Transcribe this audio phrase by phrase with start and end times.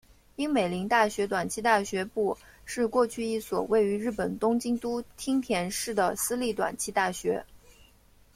[0.37, 7.45] 樱美林大学短期大学部是过去一所位于日本东京都町田市的私立短期大学。